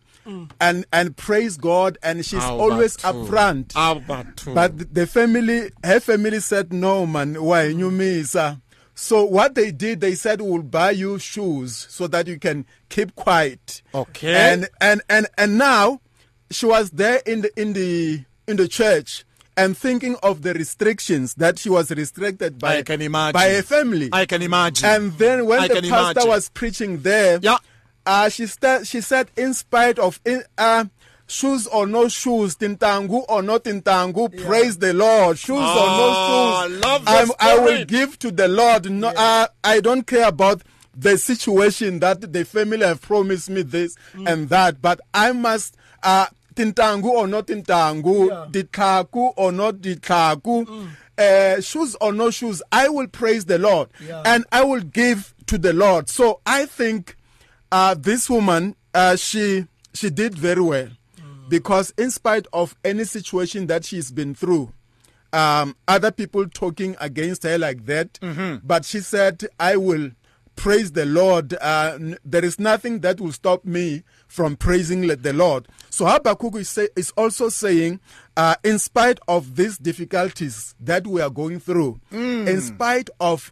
and 0.61 0.85
and 0.93 1.17
praise 1.17 1.57
God 1.57 1.97
and 2.01 2.25
she's 2.25 2.39
How 2.39 2.57
always 2.57 2.95
upfront 2.97 3.73
How 3.73 3.97
about 3.97 4.37
two? 4.37 4.53
but 4.53 4.93
the 4.93 5.05
family, 5.05 5.69
her 5.83 5.99
family 5.99 6.39
said, 6.39 6.71
no, 6.71 7.05
man, 7.05 7.43
why? 7.43 7.63
You 7.63 7.91
miss. 7.91 8.33
uh." 8.33 8.55
So 8.95 9.23
what 9.25 9.55
they 9.55 9.71
did, 9.71 10.01
they 10.01 10.15
said, 10.15 10.41
we'll 10.41 10.61
buy 10.61 10.91
you 10.91 11.17
shoes 11.19 11.87
so 11.89 12.07
that 12.07 12.27
you 12.27 12.37
can 12.39 12.65
keep 12.89 13.15
quiet. 13.15 13.81
Okay. 13.93 14.33
And, 14.35 14.69
and, 14.79 15.01
and, 15.09 15.27
and 15.37 15.57
now 15.57 16.01
she 16.51 16.65
was 16.65 16.91
there 16.91 17.21
in 17.25 17.41
the, 17.41 17.59
in 17.59 17.73
the, 17.73 18.23
in 18.47 18.57
the 18.57 18.67
church 18.67 19.25
and 19.57 19.77
thinking 19.77 20.15
of 20.23 20.41
the 20.41 20.53
restrictions 20.53 21.33
that 21.35 21.59
she 21.59 21.69
was 21.69 21.91
restricted 21.91 22.59
by, 22.59 22.77
I 22.77 22.81
can 22.83 23.01
imagine. 23.01 23.33
by 23.33 23.45
a 23.45 23.63
family. 23.63 24.09
I 24.11 24.25
can 24.25 24.41
imagine. 24.41 24.87
And 24.87 25.11
then 25.13 25.45
when 25.45 25.59
I 25.59 25.67
the 25.67 25.81
pastor 25.81 26.19
imagine. 26.21 26.27
was 26.27 26.49
preaching 26.49 27.01
there, 27.01 27.39
Yeah. 27.41 27.57
uh, 28.05 28.29
she 28.29 28.47
sta- 28.47 28.83
she 28.83 29.01
said, 29.01 29.29
in 29.35 29.53
spite 29.53 29.97
of 29.99 30.19
in, 30.25 30.43
uh, 30.57 30.85
shoes 31.27 31.67
or 31.67 31.87
no 31.87 32.07
shoes, 32.07 32.55
tintangu 32.55 33.23
or 33.29 33.41
not 33.41 33.63
tintangu, 33.63 34.29
praise 34.45 34.77
the 34.77 34.93
Lord. 34.93 35.37
Shoes 35.39 35.57
Oh, 35.59 36.63
or 36.63 36.67
no 36.69 36.77
shoes, 36.77 36.83
I 36.83 36.87
love 36.89 37.05
the 37.05 37.11
I'm- 37.11 37.31
I 37.39 37.57
will 37.59 37.85
give 37.85 38.19
to 38.19 38.31
the 38.31 38.47
Lord. 38.47 38.89
No, 38.91 39.07
uh, 39.09 39.47
I 39.63 39.79
don't 39.79 40.05
care 40.05 40.27
about 40.27 40.61
the 40.95 41.17
situation 41.17 41.99
that 41.99 42.33
the 42.33 42.45
family 42.45 42.85
have 42.85 43.01
promised 43.01 43.49
me 43.49 43.63
this 43.63 43.95
Mm. 44.15 44.29
and 44.31 44.49
that, 44.49 44.81
but 44.81 44.99
I 45.13 45.31
must. 45.31 45.75
Uh, 46.03 46.27
tintangu 46.55 47.05
or 47.05 47.25
not 47.27 47.47
tintangu, 47.47 48.27
Yeah. 48.29 48.45
ditkaku 48.51 49.33
or 49.37 49.51
not 49.51 49.75
ditkaku, 49.75 50.67
Mm. 50.67 50.89
uh, 51.17 51.61
shoes 51.61 51.95
or 51.99 52.13
no 52.13 52.29
shoes, 52.29 52.61
I 52.71 52.89
will 52.89 53.07
praise 53.07 53.45
the 53.45 53.57
Lord 53.57 53.89
Yeah. 54.05 54.21
and 54.25 54.45
I 54.51 54.63
will 54.63 54.81
give 54.81 55.33
to 55.47 55.57
the 55.57 55.73
Lord. 55.73 56.09
So 56.09 56.41
I 56.45 56.65
think 56.67 57.15
uh, 57.71 57.95
this 57.97 58.29
woman, 58.29 58.75
uh, 58.93 59.15
she 59.15 59.65
she 59.95 60.09
did 60.11 60.35
very 60.37 60.61
well 60.61 60.89
because 61.49 61.93
in 61.97 62.11
spite 62.11 62.47
of 62.53 62.75
any 62.83 63.03
situation 63.05 63.67
that 63.67 63.85
she's 63.85 64.11
been 64.11 64.33
through, 64.35 64.71
um, 65.31 65.75
other 65.87 66.11
people 66.11 66.47
talking 66.47 66.95
against 66.99 67.43
her 67.43 67.57
like 67.57 67.85
that, 67.85 68.19
but 68.63 68.85
she 68.85 68.99
said, 68.99 69.43
"I 69.59 69.75
will." 69.77 70.11
Praise 70.55 70.91
the 70.91 71.05
Lord. 71.07 71.55
Uh, 71.59 71.93
n- 71.99 72.17
there 72.23 72.45
is 72.45 72.59
nothing 72.59 72.99
that 72.99 73.19
will 73.19 73.31
stop 73.31 73.65
me 73.65 74.03
from 74.27 74.55
praising 74.55 75.01
the 75.07 75.33
Lord. 75.33 75.67
So 75.89 76.05
Habakkuk 76.05 76.53
is, 76.57 76.69
say, 76.69 76.89
is 76.95 77.09
also 77.17 77.49
saying, 77.49 77.99
uh, 78.37 78.53
in 78.63 78.77
spite 78.77 79.17
of 79.27 79.55
these 79.55 79.79
difficulties 79.79 80.75
that 80.79 81.07
we 81.07 81.21
are 81.21 81.31
going 81.31 81.59
through, 81.59 81.99
in 82.11 82.61
spite 82.61 83.09
of 83.19 83.51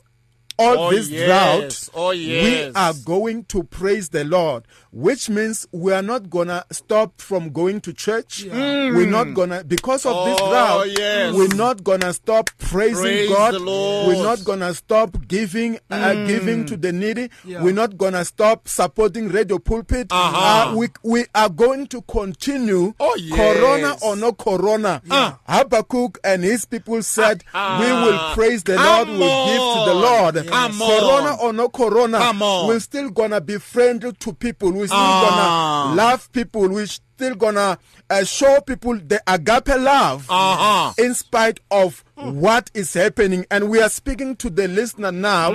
all 0.59 0.77
Oh, 0.77 0.91
this 0.91 1.09
yes. 1.09 1.25
drought, 1.25 1.89
Oh, 1.95 2.09
we 2.11 2.71
are 2.75 2.93
going 3.03 3.45
to 3.45 3.63
praise 3.63 4.09
the 4.09 4.23
Lord, 4.23 4.67
which 4.93 5.29
means 5.29 5.65
we 5.71 5.93
are 5.93 6.01
not 6.01 6.29
gonna 6.29 6.65
stop 6.71 7.19
from 7.21 7.49
going 7.51 7.79
to 7.81 7.93
church. 7.93 8.45
We're 8.45 9.05
not 9.09 9.33
gonna 9.33 9.63
because 9.63 10.05
of 10.05 10.25
this 10.25 10.37
Oh, 10.41 10.49
drought. 10.51 10.99
yes. 10.99 11.33
We're 11.33 11.55
not 11.55 11.83
gonna 11.83 12.11
stop 12.13 12.49
praising 12.57 13.01
Praise 13.03 13.29
God. 13.29 13.53
the 13.53 13.59
Lord. 13.59 14.05
Mm. 14.05 14.07
We're 14.17 14.23
not 14.23 14.43
gonna 14.43 14.73
stop 14.73 15.15
giving 15.27 15.79
uh, 15.89 16.13
giving 16.27 16.65
to 16.65 16.75
the 16.77 16.91
needy. 16.91 17.29
Yeah. 17.45 17.63
We're 17.63 17.73
not 17.73 17.97
gonna 17.97 18.25
stop 18.25 18.67
supporting 18.67 19.29
Radio 19.29 19.59
Pulpit. 19.59 20.07
Uh-huh. 20.11 20.71
Uh, 20.71 20.75
we 20.75 20.87
we 21.03 21.25
are 21.35 21.49
going 21.49 21.87
to 21.87 22.01
continue. 22.01 22.93
Oh, 22.99 23.15
yes. 23.17 23.35
Corona 23.37 23.95
or 24.01 24.15
no 24.15 24.33
Corona. 24.33 25.01
Yeah. 25.05 25.35
Habakkuk 25.47 26.19
and 26.23 26.43
his 26.43 26.65
people 26.65 27.01
said, 27.03 27.43
Ah. 27.53 27.79
"We 27.79 27.91
will 27.91 28.33
praise 28.35 28.63
the 28.63 28.75
Come 28.75 29.07
Lord. 29.07 29.19
We'll 29.19 29.45
give 29.47 29.57
to 29.57 29.89
the. 29.89 29.93
Lord." 29.95 30.47
Come 30.47 30.77
Corona 30.79 31.35
or 31.41 31.53
no 31.53 31.69
Corona, 31.69 32.33
we're 32.67 32.79
still 32.79 33.09
gonna 33.09 33.39
be 33.39 33.57
friendly 33.57 34.11
to 34.13 34.33
people. 34.33 34.80
We're 34.81 34.87
still 34.87 34.97
Ah. 34.99 35.83
gonna 35.89 35.95
love 35.95 36.31
people. 36.33 36.67
We're 36.69 36.87
still 36.87 37.35
gonna 37.35 37.77
uh, 38.09 38.23
show 38.25 38.59
people 38.61 38.95
the 38.97 39.21
agape 39.27 39.67
love 39.79 40.25
Uh-huh. 40.29 40.93
in 40.97 41.13
spite 41.13 41.59
of 41.69 42.03
what 42.15 42.69
is 42.73 42.93
happening. 42.93 43.45
And 43.51 43.69
we 43.69 43.79
are 43.81 43.89
speaking 43.89 44.35
to 44.37 44.49
the 44.49 44.67
listener 44.67 45.11
now 45.11 45.51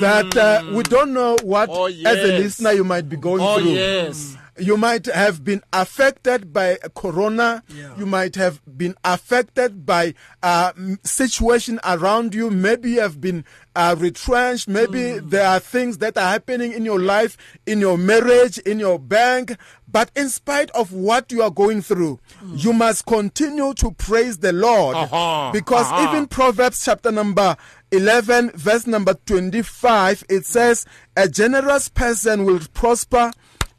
that 0.00 0.36
uh, 0.36 0.62
we 0.74 0.82
don't 0.84 1.12
know 1.12 1.36
what, 1.42 1.68
Oh, 1.70 1.86
as 1.86 1.96
a 2.18 2.38
listener, 2.38 2.72
you 2.72 2.84
might 2.84 3.08
be 3.08 3.16
going 3.16 3.40
Oh, 3.42 3.58
through. 3.58 3.70
yes. 3.72 4.36
You 4.58 4.76
might 4.76 5.06
have 5.06 5.42
been 5.42 5.62
affected 5.72 6.52
by 6.52 6.78
corona. 6.94 7.62
Yeah. 7.68 7.96
You 7.98 8.06
might 8.06 8.36
have 8.36 8.60
been 8.76 8.94
affected 9.04 9.84
by 9.84 10.14
uh, 10.42 10.72
situation 11.02 11.80
around 11.84 12.34
you. 12.34 12.50
Maybe 12.50 12.92
you 12.92 13.00
have 13.00 13.20
been 13.20 13.44
uh, 13.74 13.96
retrenched. 13.98 14.68
Maybe 14.68 15.18
there 15.18 15.46
are 15.48 15.58
things 15.58 15.98
that 15.98 16.16
are 16.16 16.30
happening 16.30 16.72
in 16.72 16.84
your 16.84 17.00
life, 17.00 17.36
in 17.66 17.80
your 17.80 17.98
marriage, 17.98 18.58
in 18.58 18.78
your 18.78 18.98
bank. 19.00 19.56
But 19.88 20.10
in 20.16 20.28
spite 20.28 20.70
of 20.70 20.92
what 20.92 21.30
you 21.32 21.42
are 21.42 21.50
going 21.50 21.82
through, 21.82 22.18
you 22.54 22.72
must 22.72 23.06
continue 23.06 23.74
to 23.74 23.90
praise 23.92 24.38
the 24.38 24.52
Lord. 24.52 24.96
Uh-huh. 24.96 25.50
Because 25.52 25.86
Uh-huh. 25.86 26.08
even 26.12 26.26
Proverbs 26.26 26.84
chapter 26.84 27.10
number 27.12 27.56
11, 27.92 28.50
verse 28.54 28.86
number 28.88 29.14
25, 29.26 30.24
it 30.28 30.46
says, 30.46 30.84
A 31.16 31.28
generous 31.28 31.88
person 31.88 32.44
will 32.44 32.60
prosper. 32.72 33.32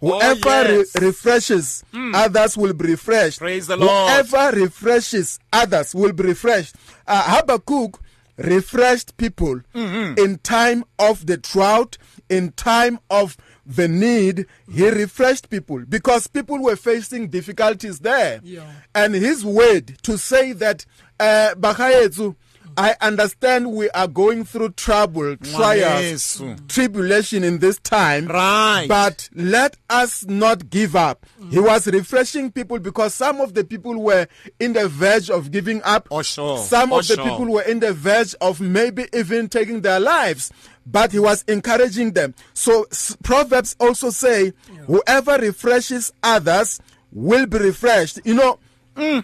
Whoever 0.05 0.49
Oh, 0.49 0.61
yes. 0.77 0.95
Re- 0.95 1.07
refreshes 1.07 1.83
others 2.13 2.57
will 2.57 2.73
be 2.73 2.89
refreshed. 2.89 3.39
Praise 3.39 3.67
the 3.67 3.77
Lord. 3.77 3.89
Whoever 4.11 4.55
refreshes 4.57 5.39
others 5.51 5.95
will 5.95 6.13
be 6.13 6.23
refreshed. 6.23 6.75
Uh, 7.07 7.23
Habakkuk 7.37 7.99
refreshed 8.37 9.17
people 9.17 9.61
Mm-hmm. 9.73 10.19
in 10.23 10.37
time 10.39 10.83
of 10.99 11.25
the 11.25 11.37
drought, 11.37 11.97
in 12.29 12.51
time 12.51 12.99
of 13.09 13.37
the 13.65 13.87
need. 13.87 14.45
He 14.71 14.87
refreshed 14.89 15.49
people 15.49 15.83
because 15.87 16.27
people 16.27 16.61
were 16.61 16.75
facing 16.75 17.29
difficulties 17.29 17.99
there. 17.99 18.41
Yeah. 18.43 18.69
And 18.93 19.15
his 19.15 19.43
word 19.45 19.97
to 20.03 20.17
say 20.17 20.51
that, 20.53 20.85
uh, 21.19 21.55
Bakayezu, 21.57 22.35
I 22.77 22.95
understand 23.01 23.71
we 23.71 23.89
are 23.91 24.07
going 24.07 24.43
through 24.43 24.71
trouble, 24.71 25.37
trials, 25.37 26.41
tribulation 26.67 27.43
in 27.43 27.59
this 27.59 27.79
time. 27.79 28.27
Right. 28.27 28.85
But 28.87 29.29
let 29.33 29.77
us 29.89 30.25
not 30.25 30.69
give 30.69 30.95
up. 30.95 31.25
He 31.37 31.43
mm-hmm. 31.57 31.63
was 31.65 31.87
refreshing 31.87 32.51
people 32.51 32.79
because 32.79 33.13
some 33.13 33.39
of 33.39 33.53
the 33.53 33.63
people 33.63 33.97
were 34.01 34.27
in 34.59 34.73
the 34.73 34.87
verge 34.87 35.29
of 35.29 35.51
giving 35.51 35.81
up. 35.83 36.07
Oh, 36.11 36.21
sure. 36.21 36.57
Some 36.59 36.91
Oh, 36.91 36.99
of 36.99 37.07
the 37.07 37.15
sure. 37.15 37.23
people 37.23 37.45
were 37.51 37.61
in 37.63 37.79
the 37.79 37.93
verge 37.93 38.35
of 38.41 38.59
maybe 38.59 39.07
even 39.13 39.47
taking 39.49 39.81
their 39.81 39.99
lives. 39.99 40.51
But 40.85 41.11
he 41.13 41.19
was 41.19 41.43
encouraging 41.47 42.11
them. 42.11 42.35
So 42.53 42.83
s- 42.91 43.17
Proverbs 43.23 43.75
also 43.79 44.09
say, 44.11 44.53
whoever 44.85 45.37
refreshes 45.37 46.11
others 46.21 46.79
will 47.11 47.45
be 47.47 47.57
refreshed. 47.57 48.19
You 48.23 48.35
know, 48.35 48.59
mm, 48.95 49.23